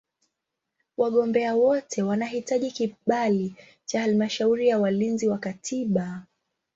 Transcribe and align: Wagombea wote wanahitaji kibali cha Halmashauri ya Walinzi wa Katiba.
Wagombea 0.97 1.55
wote 1.55 2.03
wanahitaji 2.03 2.71
kibali 2.71 3.53
cha 3.85 4.01
Halmashauri 4.01 4.67
ya 4.67 4.79
Walinzi 4.79 5.27
wa 5.27 5.37
Katiba. 5.37 6.23